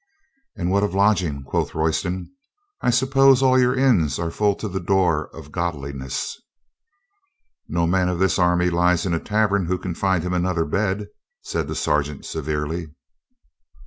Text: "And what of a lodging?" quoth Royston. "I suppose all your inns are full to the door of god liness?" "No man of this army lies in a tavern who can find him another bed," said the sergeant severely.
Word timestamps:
"And 0.55 0.71
what 0.71 0.81
of 0.81 0.95
a 0.95 0.97
lodging?" 0.97 1.43
quoth 1.43 1.75
Royston. 1.75 2.31
"I 2.81 2.89
suppose 2.89 3.43
all 3.43 3.59
your 3.59 3.75
inns 3.75 4.17
are 4.17 4.31
full 4.31 4.55
to 4.55 4.67
the 4.67 4.79
door 4.79 5.27
of 5.27 5.51
god 5.51 5.75
liness?" 5.75 6.37
"No 7.67 7.85
man 7.85 8.09
of 8.09 8.17
this 8.17 8.39
army 8.39 8.71
lies 8.71 9.05
in 9.05 9.13
a 9.13 9.19
tavern 9.19 9.67
who 9.67 9.77
can 9.77 9.93
find 9.93 10.23
him 10.23 10.33
another 10.33 10.65
bed," 10.65 11.09
said 11.43 11.67
the 11.67 11.75
sergeant 11.75 12.25
severely. 12.25 12.87